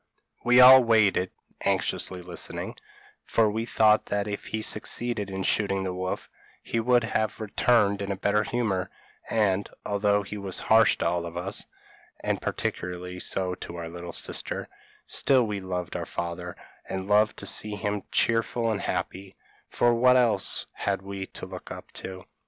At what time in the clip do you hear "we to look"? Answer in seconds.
21.03-21.69